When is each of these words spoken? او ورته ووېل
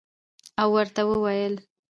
او 0.61 0.69
ورته 0.75 1.01
ووېل 1.05 1.55